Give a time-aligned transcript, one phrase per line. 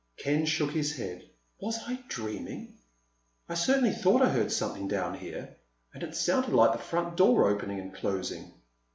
[0.17, 1.29] Ken shook his head.
[1.59, 2.75] "Was I dreaming?
[3.47, 5.57] I certainly thought I heard something down here.
[5.93, 8.51] And it sounded like the front door opening and closing."